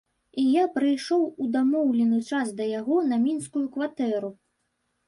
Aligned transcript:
І 0.43 0.45
я 0.53 0.63
прыйшоў 0.77 1.21
у 1.45 1.51
дамоўлены 1.57 2.19
час 2.31 2.47
да 2.63 2.71
яго 2.79 2.97
на 3.13 3.25
мінскую 3.29 3.65
кватэру. 3.79 4.37